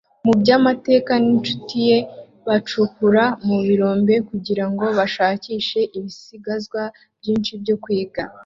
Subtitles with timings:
[0.25, 1.97] mu by'amateka n'inshuti ye
[2.47, 6.81] bacukura mu birombe kugira ngo bashakishe ibisigazwa
[7.19, 8.23] byinshi byo kwiga